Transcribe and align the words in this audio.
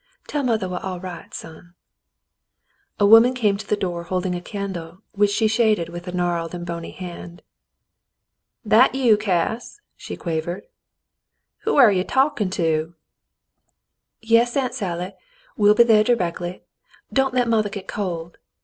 "Tell 0.27 0.41
mothah 0.41 0.67
we're 0.67 0.79
all 0.79 0.99
right, 0.99 1.31
son." 1.31 1.75
A 2.99 3.05
woman 3.05 3.35
came 3.35 3.55
to 3.57 3.67
the 3.67 3.75
door 3.77 4.01
holding 4.05 4.33
a 4.33 4.41
candle, 4.41 5.03
which 5.11 5.29
she 5.29 5.47
shaded 5.47 5.89
w^th 5.89 6.07
a 6.07 6.11
gnarled 6.11 6.55
and 6.55 6.65
bony 6.65 6.89
hand. 6.89 7.43
*'That 8.65 8.95
you, 8.95 9.15
Cass 9.15 9.79
"?"she 9.95 10.17
quavered. 10.17 10.63
"Who 11.65 11.77
aire 11.77 11.91
ye 11.91 12.03
talkin' 12.03 12.49
to.^" 12.49 12.95
"Yes, 14.21 14.57
Aunt 14.57 14.73
Sally, 14.73 15.13
we'll 15.55 15.75
be 15.75 15.83
there 15.83 16.03
directly. 16.03 16.63
Don't 17.13 17.35
let 17.35 17.47
mothah 17.47 17.69
get 17.69 17.87
cold." 17.87 18.39